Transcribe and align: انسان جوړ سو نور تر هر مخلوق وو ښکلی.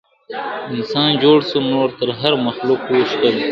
انسان 0.73 1.09
جوړ 1.23 1.37
سو 1.49 1.57
نور 1.71 1.89
تر 1.99 2.09
هر 2.21 2.33
مخلوق 2.47 2.81
وو 2.91 3.03
ښکلی. 3.11 3.45